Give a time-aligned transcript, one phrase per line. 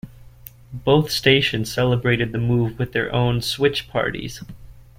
[0.73, 4.41] Both stations celebrated the move with their own "Switch Parties".